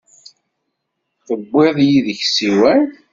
Tewwiḍ 1.25 1.77
yid-k 1.87 2.21
ssiwan? 2.25 2.85